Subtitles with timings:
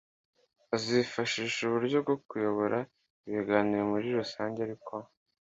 [0.75, 2.77] azifashisha uburyo bwo kuyobora
[3.27, 4.93] ibiganiro muri rusange ariko